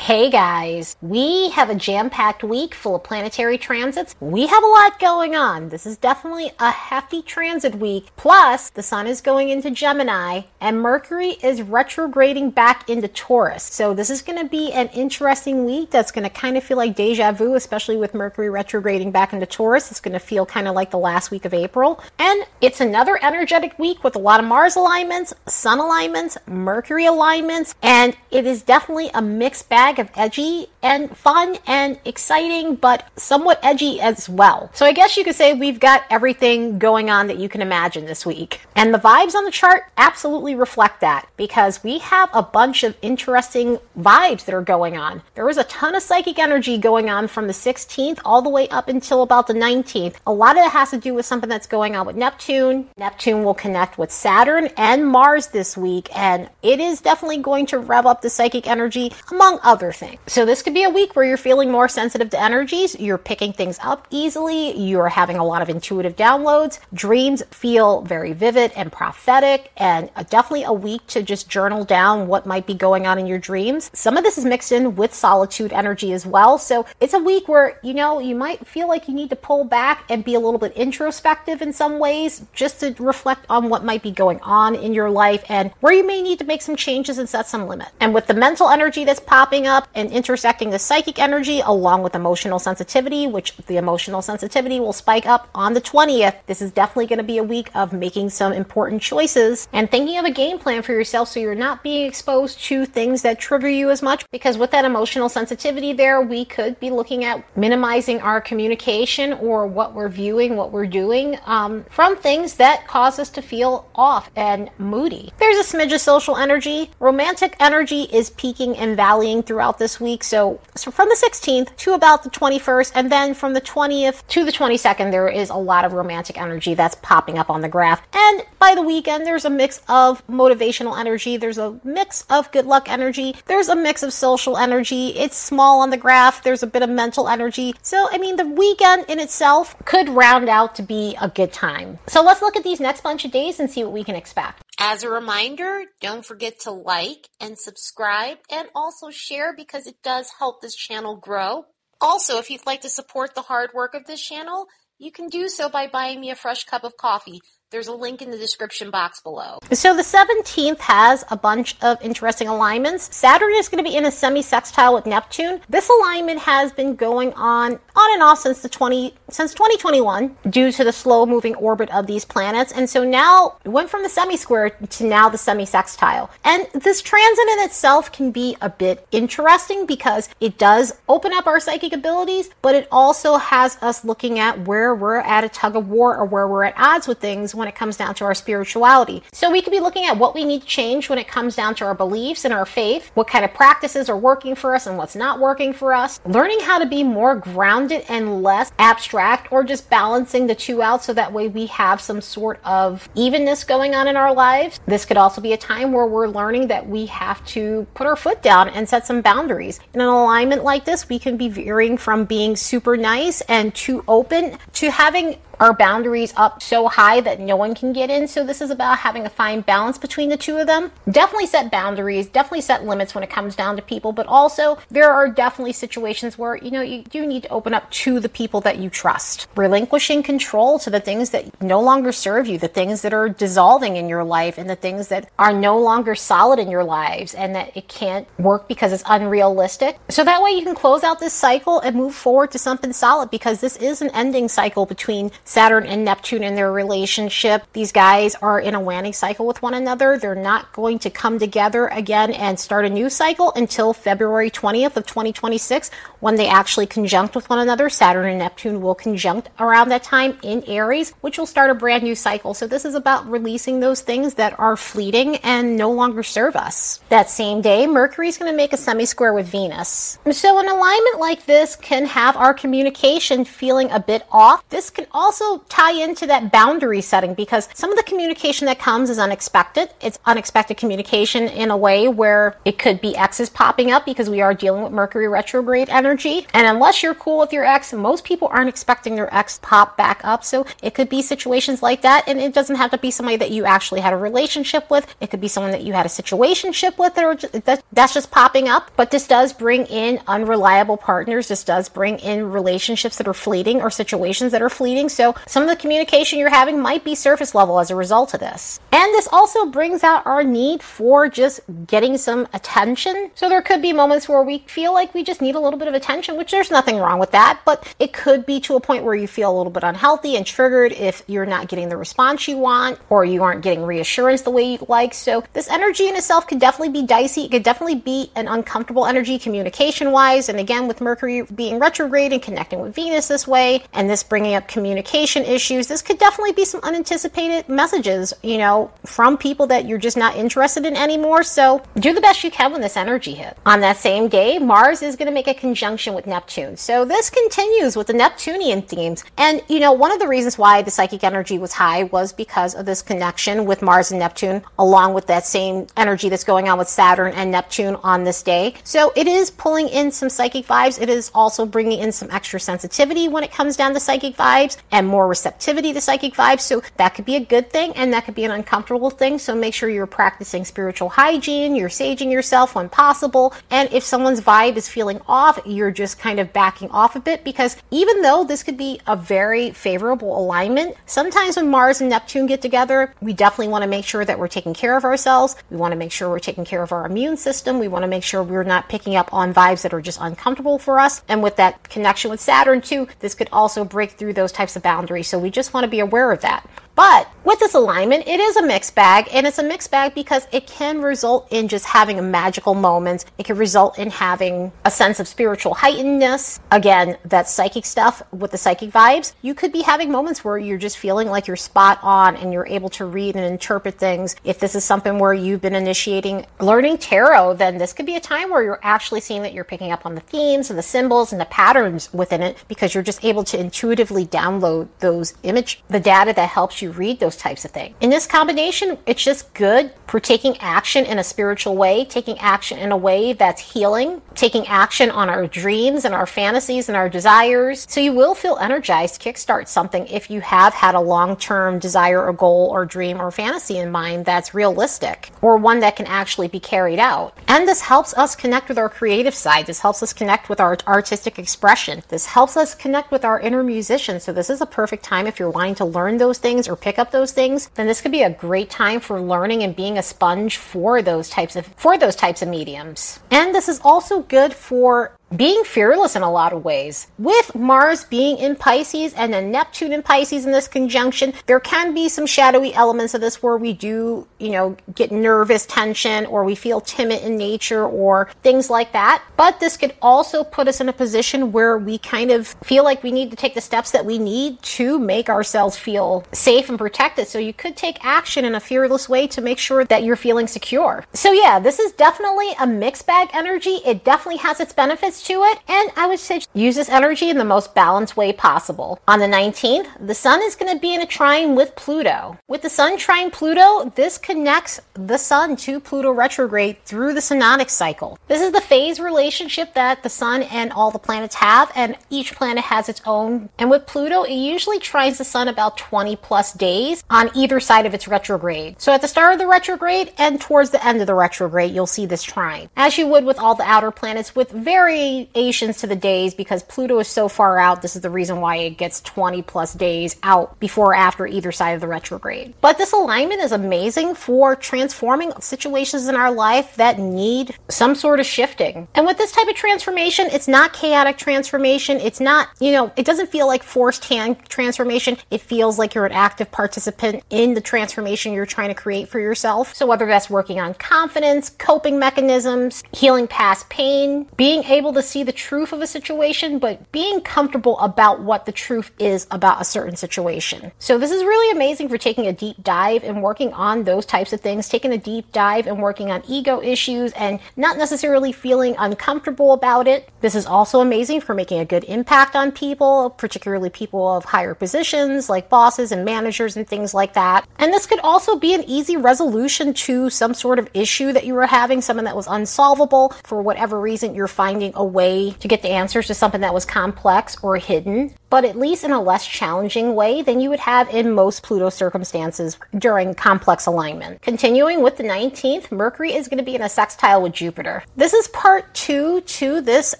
[0.00, 4.16] Hey guys, we have a jam packed week full of planetary transits.
[4.18, 5.68] We have a lot going on.
[5.68, 8.06] This is definitely a hefty transit week.
[8.16, 13.62] Plus, the sun is going into Gemini and Mercury is retrograding back into Taurus.
[13.62, 16.78] So, this is going to be an interesting week that's going to kind of feel
[16.78, 19.90] like deja vu, especially with Mercury retrograding back into Taurus.
[19.90, 22.02] It's going to feel kind of like the last week of April.
[22.18, 27.74] And it's another energetic week with a lot of Mars alignments, Sun alignments, Mercury alignments,
[27.82, 33.08] and it is definitely a mixed bag bag of edgy and fun and exciting, but
[33.16, 34.70] somewhat edgy as well.
[34.72, 38.06] So I guess you could say we've got everything going on that you can imagine
[38.06, 38.60] this week.
[38.76, 42.96] And the vibes on the chart absolutely reflect that because we have a bunch of
[43.02, 45.22] interesting vibes that are going on.
[45.34, 48.68] There was a ton of psychic energy going on from the 16th all the way
[48.68, 50.16] up until about the 19th.
[50.26, 52.88] A lot of it has to do with something that's going on with Neptune.
[52.96, 57.78] Neptune will connect with Saturn and Mars this week, and it is definitely going to
[57.78, 60.18] rev up the psychic energy among other things.
[60.26, 63.52] So this could be a week where you're feeling more sensitive to energies, you're picking
[63.52, 68.90] things up easily, you're having a lot of intuitive downloads, dreams feel very vivid and
[68.90, 73.26] prophetic, and definitely a week to just journal down what might be going on in
[73.26, 73.92] your dreams.
[73.94, 76.58] Some of this is mixed in with solitude energy as well.
[76.58, 79.62] So it's a week where, you know, you might feel like you need to pull
[79.62, 83.84] back and be a little bit introspective in some ways just to reflect on what
[83.84, 86.74] might be going on in your life and where you may need to make some
[86.74, 87.92] changes and set some limits.
[88.00, 92.14] And with the mental energy that's popping up and intersecting the psychic energy along with
[92.14, 96.36] emotional sensitivity, which the emotional sensitivity will spike up on the 20th.
[96.46, 100.18] This is definitely going to be a week of making some important choices and thinking
[100.18, 103.68] of a game plan for yourself so you're not being exposed to things that trigger
[103.68, 104.24] you as much.
[104.30, 109.66] Because with that emotional sensitivity there, we could be looking at minimizing our communication or
[109.66, 114.30] what we're viewing, what we're doing um, from things that cause us to feel off
[114.36, 115.32] and moody.
[115.38, 116.90] There's a smidge of social energy.
[116.98, 120.22] Romantic energy is peaking and valleying throughout this week.
[120.22, 124.44] So so from the 16th to about the 21st, and then from the 20th to
[124.44, 128.00] the 22nd, there is a lot of romantic energy that's popping up on the graph.
[128.12, 132.64] And by the weekend, there's a mix of motivational energy, there's a mix of good
[132.64, 135.08] luck energy, there's a mix of social energy.
[135.16, 137.74] It's small on the graph, there's a bit of mental energy.
[137.82, 141.98] So, I mean, the weekend in itself could round out to be a good time.
[142.06, 144.62] So, let's look at these next bunch of days and see what we can expect.
[144.82, 150.32] As a reminder, don't forget to like and subscribe and also share because it does
[150.38, 151.66] help this channel grow.
[152.00, 154.68] Also, if you'd like to support the hard work of this channel,
[154.98, 157.40] you can do so by buying me a fresh cup of coffee.
[157.70, 159.60] There's a link in the description box below.
[159.70, 163.14] So the 17th has a bunch of interesting alignments.
[163.14, 165.60] Saturn is going to be in a semi-sextile with Neptune.
[165.68, 170.72] This alignment has been going on on and off since the 20 since 2021 due
[170.72, 172.72] to the slow moving orbit of these planets.
[172.72, 176.28] And so now it went from the semi-square to now the semi-sextile.
[176.42, 181.46] And this transit in itself can be a bit interesting because it does open up
[181.46, 185.76] our psychic abilities, but it also has us looking at where we're at a tug
[185.76, 188.34] of war or where we're at odds with things when it comes down to our
[188.34, 189.22] spirituality.
[189.32, 191.76] So we could be looking at what we need to change when it comes down
[191.76, 194.98] to our beliefs and our faith, what kind of practices are working for us and
[194.98, 199.62] what's not working for us, learning how to be more grounded and less abstract or
[199.62, 203.94] just balancing the two out so that way we have some sort of evenness going
[203.94, 204.80] on in our lives.
[204.86, 208.16] This could also be a time where we're learning that we have to put our
[208.16, 209.78] foot down and set some boundaries.
[209.92, 214.02] In an alignment like this, we can be veering from being super nice and too
[214.08, 218.26] open to having our boundaries up so high that no one can get in.
[218.26, 220.90] So this is about having a fine balance between the two of them.
[221.10, 225.12] Definitely set boundaries, definitely set limits when it comes down to people, but also there
[225.12, 228.60] are definitely situations where, you know, you do need to open up to the people
[228.62, 229.46] that you trust.
[229.54, 233.96] Relinquishing control to the things that no longer serve you, the things that are dissolving
[233.96, 237.54] in your life and the things that are no longer solid in your lives and
[237.54, 239.98] that it can't work because it's unrealistic.
[240.08, 243.30] So that way you can close out this cycle and move forward to something solid
[243.30, 247.64] because this is an ending cycle between Saturn and Neptune in their relationship.
[247.72, 250.16] These guys are in a waning cycle with one another.
[250.16, 254.96] They're not going to come together again and start a new cycle until February 20th
[254.96, 257.90] of 2026 when they actually conjunct with one another.
[257.90, 262.04] Saturn and Neptune will conjunct around that time in Aries, which will start a brand
[262.04, 262.54] new cycle.
[262.54, 267.00] So this is about releasing those things that are fleeting and no longer serve us.
[267.08, 270.16] That same day, Mercury is going to make a semi-square with Venus.
[270.30, 274.62] So an alignment like this can have our communication feeling a bit off.
[274.68, 278.78] This can also also tie into that boundary setting because some of the communication that
[278.78, 279.90] comes is unexpected.
[280.00, 284.40] It's unexpected communication in a way where it could be exes popping up because we
[284.40, 286.46] are dealing with Mercury retrograde energy.
[286.54, 290.20] And unless you're cool with your ex, most people aren't expecting their ex pop back
[290.24, 290.44] up.
[290.44, 292.24] So it could be situations like that.
[292.26, 295.06] And it doesn't have to be somebody that you actually had a relationship with.
[295.20, 298.90] It could be someone that you had a situationship with that, that's just popping up.
[298.96, 301.48] But this does bring in unreliable partners.
[301.48, 305.08] This does bring in relationships that are fleeting or situations that are fleeting.
[305.08, 308.40] So some of the communication you're having might be surface level as a result of
[308.40, 308.80] this.
[308.92, 313.30] And this also brings out our need for just getting some attention.
[313.34, 315.88] So there could be moments where we feel like we just need a little bit
[315.88, 319.04] of attention, which there's nothing wrong with that, but it could be to a point
[319.04, 322.48] where you feel a little bit unhealthy and triggered if you're not getting the response
[322.48, 325.12] you want or you aren't getting reassurance the way you'd like.
[325.12, 327.44] So this energy in itself could definitely be dicey.
[327.44, 330.48] It could definitely be an uncomfortable energy communication wise.
[330.48, 334.54] And again, with Mercury being retrograde and connecting with Venus this way, and this bringing
[334.54, 339.86] up communication issues, this could definitely be some unanticipated messages, you know, from people that
[339.86, 341.42] you're just not interested in anymore.
[341.42, 343.56] So do the best you can when this energy hit.
[343.66, 346.76] On that same day, Mars is going to make a conjunction with Neptune.
[346.76, 349.24] So this continues with the Neptunian themes.
[349.36, 352.74] And, you know, one of the reasons why the psychic energy was high was because
[352.74, 356.78] of this connection with Mars and Neptune, along with that same energy that's going on
[356.78, 358.74] with Saturn and Neptune on this day.
[358.84, 361.00] So it is pulling in some psychic vibes.
[361.00, 364.76] It is also bringing in some extra sensitivity when it comes down to psychic vibes
[364.90, 366.60] and more receptivity to psychic vibes.
[366.60, 369.38] So that could be a good thing and that could be an uncomfortable thing.
[369.38, 373.54] So make sure you're practicing spiritual hygiene, you're saging yourself when possible.
[373.70, 377.44] And if someone's vibe is feeling off, you're just kind of backing off a bit
[377.44, 382.46] because even though this could be a very favorable alignment, sometimes when Mars and Neptune
[382.46, 385.56] get together, we definitely want to make sure that we're taking care of ourselves.
[385.70, 387.78] We want to make sure we're taking care of our immune system.
[387.78, 390.78] We want to make sure we're not picking up on vibes that are just uncomfortable
[390.78, 391.22] for us.
[391.28, 394.82] And with that connection with Saturn too, this could also break through those types of
[394.90, 395.28] boundaries.
[395.28, 396.68] So we just want to be aware of that.
[396.94, 400.46] But with this alignment, it is a mixed bag, and it's a mixed bag because
[400.52, 403.24] it can result in just having a magical moment.
[403.38, 406.60] It can result in having a sense of spiritual heightenedness.
[406.70, 409.32] Again, that psychic stuff with the psychic vibes.
[409.40, 412.66] You could be having moments where you're just feeling like you're spot on and you're
[412.66, 414.36] able to read and interpret things.
[414.44, 418.20] If this is something where you've been initiating learning tarot, then this could be a
[418.20, 421.32] time where you're actually seeing that you're picking up on the themes and the symbols
[421.32, 426.00] and the patterns within it because you're just able to intuitively download those image, the
[426.00, 427.96] data that helps you read those types of things.
[428.00, 432.78] In this combination, it's just good for taking action in a spiritual way, taking action
[432.78, 437.08] in a way that's healing, taking action on our dreams and our fantasies and our
[437.08, 437.86] desires.
[437.88, 441.78] So you will feel energized to kickstart something if you have had a long term
[441.78, 446.06] desire or goal or dream or fantasy in mind that's realistic or one that can
[446.06, 447.36] actually be carried out.
[447.46, 449.66] And this helps us connect with our creative side.
[449.66, 452.02] This helps us connect with our artistic expression.
[452.08, 454.20] This helps us connect with our inner musician.
[454.20, 456.98] So this is a perfect time if you're wanting to learn those things or pick
[456.98, 460.02] up those things, then this could be a great time for learning and being a
[460.02, 463.20] sponge for those types of for those types of mediums.
[463.30, 467.06] And this is also good for being fearless in a lot of ways.
[467.18, 471.94] With Mars being in Pisces and then Neptune in Pisces in this conjunction, there can
[471.94, 476.44] be some shadowy elements of this where we do, you know, get nervous tension or
[476.44, 479.22] we feel timid in nature or things like that.
[479.36, 483.02] But this could also put us in a position where we kind of feel like
[483.02, 486.78] we need to take the steps that we need to make ourselves feel safe and
[486.78, 487.28] protected.
[487.28, 490.46] So you could take action in a fearless way to make sure that you're feeling
[490.46, 491.04] secure.
[491.12, 493.80] So yeah, this is definitely a mixed bag energy.
[493.86, 497.38] It definitely has its benefits to it, and I would say use this energy in
[497.38, 499.00] the most balanced way possible.
[499.08, 502.38] On the 19th, the Sun is going to be in a trine with Pluto.
[502.48, 507.70] With the Sun trine Pluto, this connects the Sun to Pluto retrograde through the synodic
[507.70, 508.18] cycle.
[508.28, 512.34] This is the phase relationship that the Sun and all the planets have, and each
[512.34, 513.48] planet has its own.
[513.58, 517.86] And with Pluto, it usually trines the Sun about 20 plus days on either side
[517.86, 518.80] of its retrograde.
[518.80, 521.86] So at the start of the retrograde and towards the end of the retrograde, you'll
[521.86, 522.68] see this trine.
[522.76, 526.62] As you would with all the outer planets with very variations to the days because
[526.62, 527.82] Pluto is so far out.
[527.82, 531.52] This is the reason why it gets 20 plus days out before or after either
[531.52, 532.54] side of the retrograde.
[532.60, 538.20] But this alignment is amazing for transforming situations in our life that need some sort
[538.20, 538.88] of shifting.
[538.94, 541.98] And with this type of transformation, it's not chaotic transformation.
[541.98, 545.16] It's not, you know, it doesn't feel like forced hand transformation.
[545.30, 549.20] It feels like you're an active participant in the transformation you're trying to create for
[549.20, 549.74] yourself.
[549.74, 555.06] So whether that's working on confidence, coping mechanisms, healing past pain, being able to to
[555.06, 559.60] see the truth of a situation, but being comfortable about what the truth is about
[559.60, 560.72] a certain situation.
[560.78, 564.32] So this is really amazing for taking a deep dive and working on those types
[564.32, 568.74] of things, taking a deep dive and working on ego issues and not necessarily feeling
[568.78, 570.08] uncomfortable about it.
[570.20, 574.54] This is also amazing for making a good impact on people, particularly people of higher
[574.54, 577.48] positions like bosses and managers and things like that.
[577.58, 581.34] And this could also be an easy resolution to some sort of issue that you
[581.34, 583.14] were having, something that was unsolvable.
[583.24, 586.64] For whatever reason, you're finding a way to get the answers to something that was
[586.64, 590.88] complex or hidden but at least in a less challenging way than you would have
[590.88, 594.22] in most Pluto circumstances during complex alignment.
[594.22, 597.82] Continuing with the 19th, Mercury is going to be in a sextile with Jupiter.
[597.96, 599.94] This is part two to this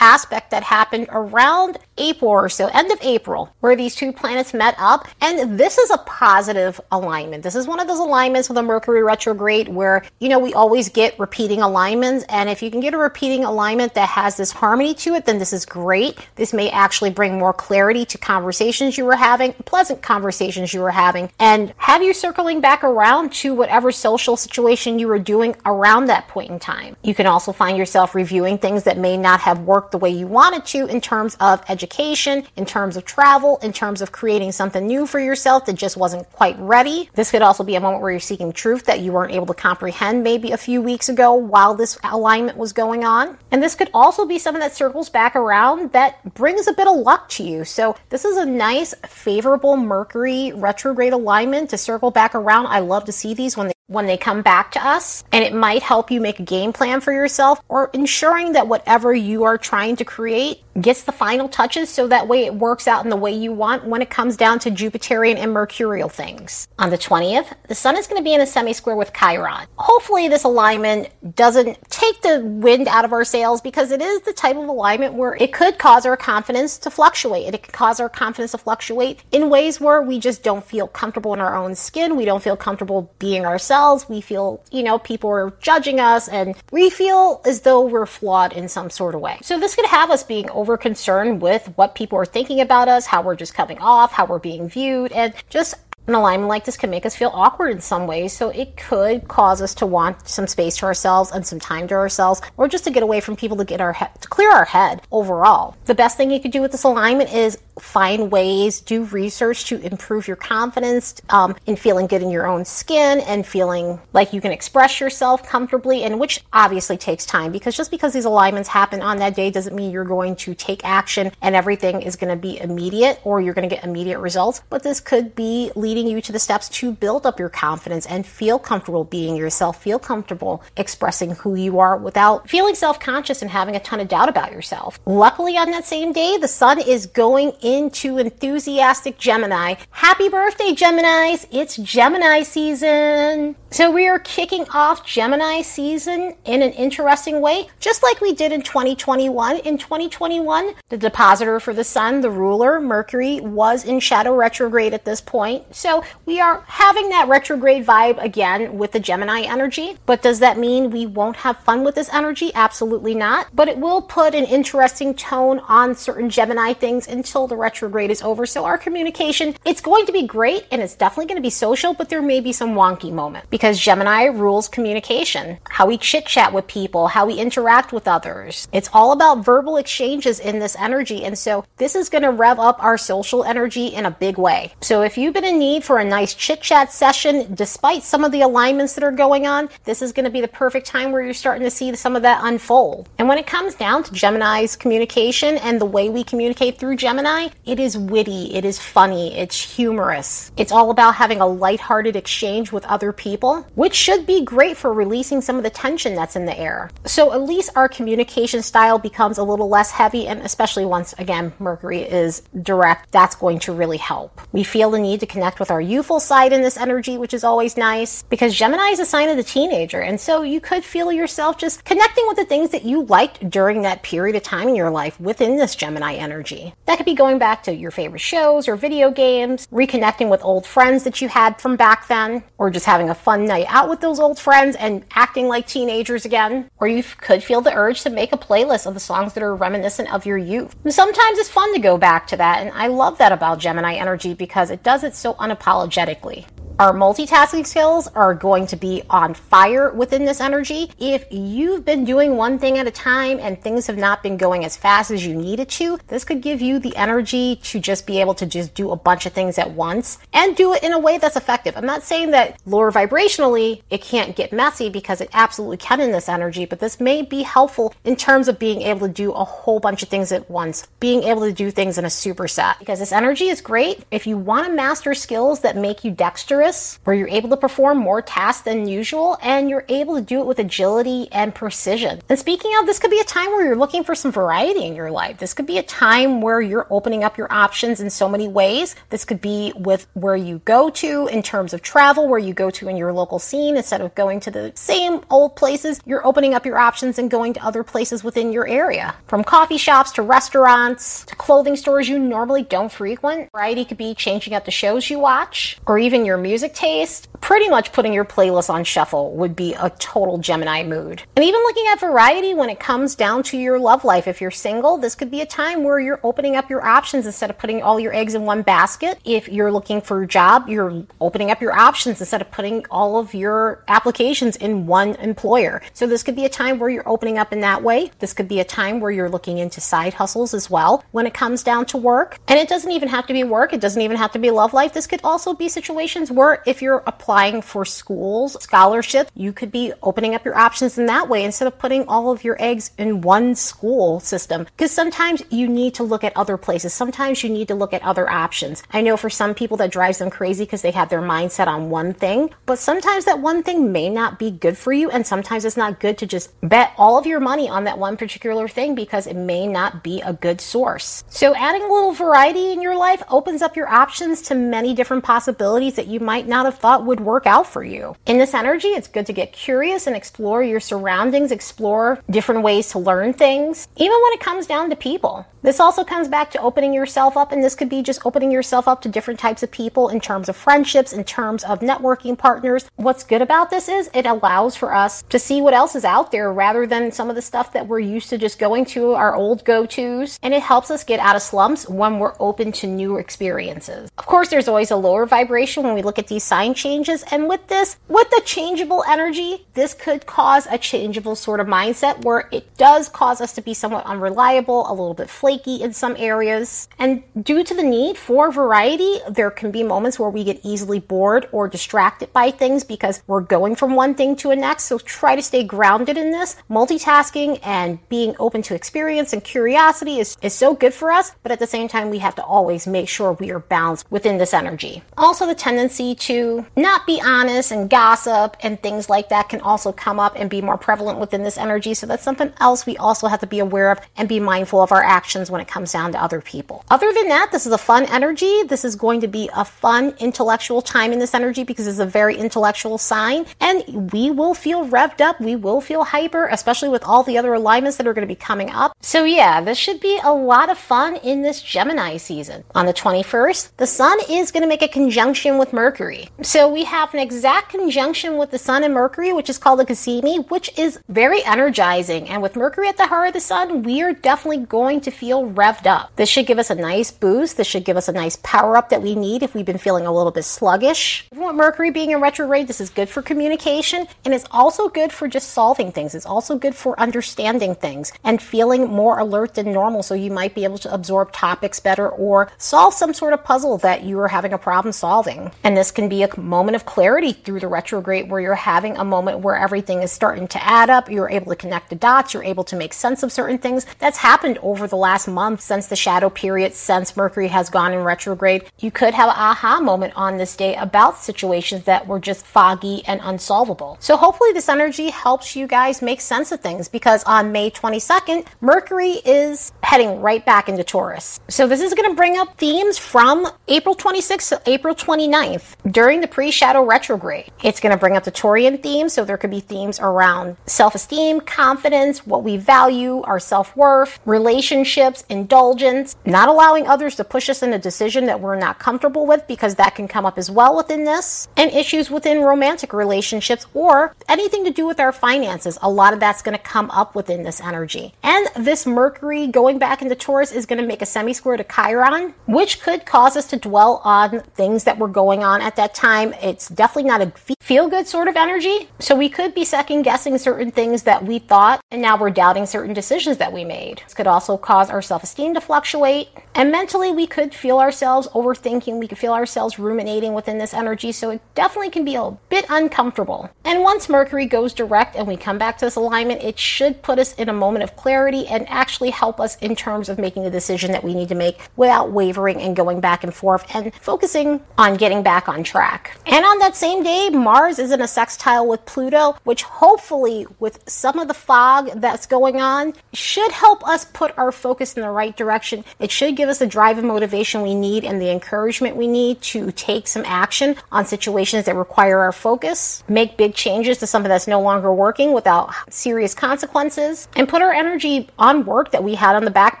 [0.00, 4.74] aspect that happened around April or so, end of April, where these two planets met
[4.78, 5.08] up.
[5.20, 7.42] And this is a positive alignment.
[7.42, 10.88] This is one of those alignments with a Mercury retrograde where, you know, we always
[10.88, 12.24] get repeating alignments.
[12.28, 15.38] And if you can get a repeating alignment that has this harmony to it, then
[15.38, 16.18] this is great.
[16.36, 20.90] This may actually bring more clarity to conversations you were having, pleasant conversations you were
[20.90, 26.06] having, and have you circling back around to whatever social situation you were doing around
[26.06, 26.96] that point in time.
[27.02, 30.26] You can also find yourself reviewing things that may not have worked the way you
[30.26, 34.86] wanted to in terms of education, in terms of travel, in terms of creating something
[34.86, 37.10] new for yourself that just wasn't quite ready.
[37.14, 39.54] This could also be a moment where you're seeking truth that you weren't able to
[39.54, 43.36] comprehend maybe a few weeks ago while this alignment was going on.
[43.50, 46.96] And this could also be something that circles back around that brings a bit of
[46.96, 47.64] luck to you.
[47.64, 52.66] So this is a nice, favorable Mercury retrograde alignment to circle back around.
[52.66, 55.54] I love to see these when they when they come back to us and it
[55.54, 59.56] might help you make a game plan for yourself or ensuring that whatever you are
[59.56, 63.16] trying to create gets the final touches so that way it works out in the
[63.16, 66.68] way you want when it comes down to Jupiterian and Mercurial things.
[66.78, 69.66] On the 20th, the Sun is going to be in a semi square with Chiron.
[69.76, 74.32] Hopefully, this alignment doesn't take the wind out of our sails because it is the
[74.32, 78.08] type of alignment where it could cause our confidence to fluctuate it could cause our
[78.08, 82.16] confidence to fluctuate in ways where we just don't feel comfortable in our own skin.
[82.16, 84.08] We don't feel comfortable being ourselves.
[84.08, 88.52] We feel, you know, people are judging us and we feel as though we're flawed
[88.52, 89.38] in some sort of way.
[89.42, 92.88] So, this could have us being over over concerned with what people are thinking about
[92.88, 95.74] us, how we're just coming off, how we're being viewed, and just
[96.06, 99.26] an alignment like this can make us feel awkward in some ways, so it could
[99.28, 102.84] cause us to want some space to ourselves and some time to ourselves, or just
[102.84, 105.74] to get away from people to get our head, to clear our head overall.
[105.86, 109.80] The best thing you could do with this alignment is find ways, do research to
[109.80, 114.40] improve your confidence um, in feeling good in your own skin and feeling like you
[114.40, 119.02] can express yourself comfortably, and which obviously takes time because just because these alignments happen
[119.02, 122.40] on that day doesn't mean you're going to take action and everything is going to
[122.40, 124.62] be immediate or you're going to get immediate results.
[124.70, 128.26] But this could be leading you to the steps to build up your confidence and
[128.26, 133.50] feel comfortable being yourself, feel comfortable expressing who you are without feeling self conscious and
[133.50, 134.98] having a ton of doubt about yourself.
[135.06, 139.74] Luckily, on that same day, the sun is going into enthusiastic Gemini.
[139.90, 141.46] Happy birthday, Geminis!
[141.50, 143.56] It's Gemini season!
[143.70, 148.50] So we are kicking off Gemini season in an interesting way, just like we did
[148.50, 149.58] in 2021.
[149.58, 155.04] In 2021, the dispositor for the sun, the ruler, Mercury, was in shadow retrograde at
[155.04, 155.76] this point.
[155.76, 159.98] So we are having that retrograde vibe again with the Gemini energy.
[160.06, 162.50] But does that mean we won't have fun with this energy?
[162.54, 163.48] Absolutely not.
[163.54, 168.22] But it will put an interesting tone on certain Gemini things until the retrograde is
[168.22, 168.46] over.
[168.46, 171.94] So our communication, it's going to be great and it's definitely going to be social,
[171.94, 176.52] but there may be some wonky moments because Gemini rules communication, how we chit chat
[176.52, 178.68] with people, how we interact with others.
[178.72, 181.24] It's all about verbal exchanges in this energy.
[181.24, 184.72] And so this is going to rev up our social energy in a big way.
[184.80, 188.32] So if you've been in need for a nice chit chat session, despite some of
[188.32, 191.22] the alignments that are going on, this is going to be the perfect time where
[191.22, 193.08] you're starting to see some of that unfold.
[193.18, 197.47] And when it comes down to Gemini's communication and the way we communicate through Gemini,
[197.64, 200.52] it is witty, it is funny, it's humorous.
[200.56, 204.92] It's all about having a lighthearted exchange with other people which should be great for
[204.92, 206.90] releasing some of the tension that's in the air.
[207.04, 211.52] So at least our communication style becomes a little less heavy, and especially once again
[211.58, 214.40] Mercury is direct, that's going to really help.
[214.52, 217.44] We feel the need to connect with our youthful side in this energy, which is
[217.44, 221.12] always nice because Gemini is a sign of the teenager, and so you could feel
[221.12, 224.76] yourself just connecting with the things that you liked during that period of time in
[224.76, 226.74] your life within this Gemini energy.
[226.86, 230.66] That could be going back to your favorite shows or video games, reconnecting with old
[230.66, 233.88] friends that you had from back then, or just having a fun fun night out
[233.88, 236.68] with those old friends and acting like teenagers again.
[236.78, 239.54] Or you could feel the urge to make a playlist of the songs that are
[239.54, 240.74] reminiscent of your youth.
[240.84, 243.94] And sometimes it's fun to go back to that, and I love that about Gemini
[243.94, 246.46] energy because it does it so unapologetically.
[246.80, 250.92] Our multitasking skills are going to be on fire within this energy.
[250.96, 254.64] If you've been doing one thing at a time and things have not been going
[254.64, 258.20] as fast as you needed to, this could give you the energy to just be
[258.20, 261.00] able to just do a bunch of things at once and do it in a
[261.00, 261.76] way that's effective.
[261.76, 266.12] I'm not saying that lower vibrationally it can't get messy because it absolutely can in
[266.12, 269.42] this energy, but this may be helpful in terms of being able to do a
[269.42, 272.78] whole bunch of things at once, being able to do things in a superset.
[272.78, 276.67] Because this energy is great if you want to master skills that make you dexterous,
[277.04, 280.46] where you're able to perform more tasks than usual and you're able to do it
[280.46, 282.20] with agility and precision.
[282.28, 284.94] And speaking of, this could be a time where you're looking for some variety in
[284.94, 285.38] your life.
[285.38, 288.94] This could be a time where you're opening up your options in so many ways.
[289.10, 292.70] This could be with where you go to in terms of travel, where you go
[292.70, 296.00] to in your local scene instead of going to the same old places.
[296.04, 299.14] You're opening up your options and going to other places within your area.
[299.26, 303.50] From coffee shops to restaurants to clothing stores you normally don't frequent.
[303.52, 307.28] Variety could be changing up the shows you watch or even your music taste.
[307.40, 311.22] Pretty much putting your playlist on shuffle would be a total Gemini mood.
[311.36, 314.26] And even looking at variety when it comes down to your love life.
[314.26, 317.48] If you're single, this could be a time where you're opening up your options instead
[317.48, 319.18] of putting all your eggs in one basket.
[319.24, 323.18] If you're looking for a job, you're opening up your options instead of putting all
[323.18, 325.80] of your applications in one employer.
[325.94, 328.10] So this could be a time where you're opening up in that way.
[328.18, 331.34] This could be a time where you're looking into side hustles as well when it
[331.34, 332.38] comes down to work.
[332.48, 333.72] And it doesn't even have to be work.
[333.72, 334.92] It doesn't even have to be love life.
[334.92, 339.92] This could also be situations where if you're applying for schools, scholarships, you could be
[340.02, 343.20] opening up your options in that way instead of putting all of your eggs in
[343.20, 344.64] one school system.
[344.64, 346.94] Because sometimes you need to look at other places.
[346.94, 348.82] Sometimes you need to look at other options.
[348.92, 351.90] I know for some people that drives them crazy because they have their mindset on
[351.90, 355.10] one thing, but sometimes that one thing may not be good for you.
[355.10, 358.16] And sometimes it's not good to just bet all of your money on that one
[358.16, 361.24] particular thing because it may not be a good source.
[361.28, 365.24] So adding a little variety in your life opens up your options to many different
[365.24, 368.16] possibilities that you might not have thought would work out for you.
[368.26, 372.90] In this energy, it's good to get curious and explore your surroundings, explore different ways
[372.90, 375.46] to learn things, even when it comes down to people.
[375.62, 378.86] This also comes back to opening yourself up, and this could be just opening yourself
[378.86, 382.88] up to different types of people in terms of friendships, in terms of networking partners.
[382.96, 386.30] What's good about this is it allows for us to see what else is out
[386.30, 389.34] there rather than some of the stuff that we're used to just going to our
[389.34, 390.38] old go tos.
[390.42, 394.10] And it helps us get out of slumps when we're open to new experiences.
[394.16, 397.07] Of course, there's always a lower vibration when we look at these sign changes.
[397.08, 402.24] And with this, with the changeable energy, this could cause a changeable sort of mindset
[402.24, 406.14] where it does cause us to be somewhat unreliable, a little bit flaky in some
[406.18, 406.88] areas.
[406.98, 411.00] And due to the need for variety, there can be moments where we get easily
[411.00, 414.84] bored or distracted by things because we're going from one thing to the next.
[414.84, 416.56] So try to stay grounded in this.
[416.70, 421.52] Multitasking and being open to experience and curiosity is, is so good for us, but
[421.52, 424.52] at the same time, we have to always make sure we are balanced within this
[424.52, 425.02] energy.
[425.16, 429.92] Also, the tendency to not be honest and gossip and things like that can also
[429.92, 431.94] come up and be more prevalent within this energy.
[431.94, 434.92] So that's something else we also have to be aware of and be mindful of
[434.92, 436.84] our actions when it comes down to other people.
[436.90, 438.62] Other than that, this is a fun energy.
[438.64, 442.06] This is going to be a fun intellectual time in this energy because it's a
[442.06, 445.40] very intellectual sign and we will feel revved up.
[445.40, 448.38] We will feel hyper, especially with all the other alignments that are going to be
[448.38, 448.96] coming up.
[449.00, 452.64] So yeah, this should be a lot of fun in this Gemini season.
[452.74, 456.28] On the 21st, the sun is going to make a conjunction with Mercury.
[456.42, 459.84] So we have an exact conjunction with the sun and Mercury, which is called a
[459.84, 462.28] cazimi, which is very energizing.
[462.28, 465.50] And with Mercury at the heart of the sun, we are definitely going to feel
[465.50, 466.16] revved up.
[466.16, 467.56] This should give us a nice boost.
[467.56, 470.06] This should give us a nice power up that we need if we've been feeling
[470.06, 471.28] a little bit sluggish.
[471.32, 475.12] Even with Mercury being in retrograde, this is good for communication and it's also good
[475.12, 476.14] for just solving things.
[476.14, 480.02] It's also good for understanding things and feeling more alert than normal.
[480.02, 483.76] So you might be able to absorb topics better or solve some sort of puzzle
[483.78, 485.52] that you are having a problem solving.
[485.62, 489.04] And this can be a moment of clarity through the retrograde where you're having a
[489.04, 491.10] moment where everything is starting to add up.
[491.10, 492.32] You're able to connect the dots.
[492.32, 493.84] You're able to make sense of certain things.
[493.98, 498.04] That's happened over the last month since the shadow period, since Mercury has gone in
[498.04, 498.70] retrograde.
[498.78, 503.02] You could have an aha moment on this day about situations that were just foggy
[503.08, 503.96] and unsolvable.
[503.98, 508.46] So hopefully this energy helps you guys make sense of things because on May 22nd,
[508.60, 511.40] Mercury is heading right back into Taurus.
[511.48, 516.20] So this is going to bring up themes from April 26th to April 29th during
[516.20, 517.50] the pre-shadow retrograde.
[517.62, 521.40] It's going to bring up the Taurian themes, so there could be themes around self-esteem,
[521.40, 527.72] confidence, what we value, our self-worth, relationships, indulgence, not allowing others to push us in
[527.72, 531.04] a decision that we're not comfortable with because that can come up as well within
[531.04, 531.48] this.
[531.56, 535.78] and issues within romantic relationships or anything to do with our finances.
[535.82, 538.14] A lot of that's going to come up within this energy.
[538.22, 541.64] And this Mercury going back into Taurus is going to make a semi square to
[541.64, 545.94] Chiron, which could cause us to dwell on things that were going on at that
[545.94, 546.32] time.
[546.58, 548.88] It's definitely not a feel good sort of energy.
[548.98, 552.66] So we could be second guessing certain things that we thought, and now we're doubting
[552.66, 554.00] certain decisions that we made.
[554.02, 556.30] This could also cause our self esteem to fluctuate.
[556.56, 558.98] And mentally, we could feel ourselves overthinking.
[558.98, 561.12] We could feel ourselves ruminating within this energy.
[561.12, 563.48] So it definitely can be a bit uncomfortable.
[563.64, 567.20] And once Mercury goes direct and we come back to this alignment, it should put
[567.20, 570.50] us in a moment of clarity and actually help us in terms of making the
[570.50, 574.60] decision that we need to make without wavering and going back and forth and focusing
[574.76, 576.18] on getting back on track.
[576.26, 580.78] And on that same day, Mars is in a sextile with Pluto, which hopefully, with
[580.88, 585.10] some of the fog that's going on, should help us put our focus in the
[585.10, 585.84] right direction.
[585.98, 589.40] It should give us the drive and motivation we need and the encouragement we need
[589.42, 594.28] to take some action on situations that require our focus, make big changes to something
[594.28, 599.14] that's no longer working without serious consequences, and put our energy on work that we
[599.14, 599.80] had on the back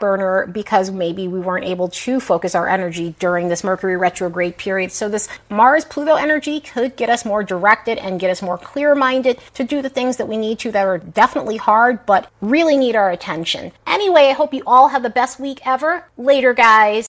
[0.00, 4.92] burner because maybe we weren't able to focus our energy during this Mercury retrograde period.
[4.92, 8.94] So, this Mars Pluto energy could get us more directed and get us more clear
[8.94, 12.76] minded to do the things that we need to that are definitely hard but really
[12.76, 13.72] need our attention.
[13.86, 16.04] Anyway, I hope you all have the best week ever.
[16.16, 17.06] Later, guys.